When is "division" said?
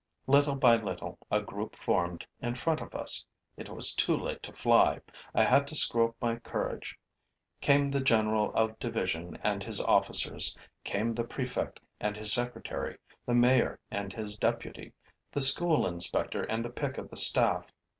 8.79-9.37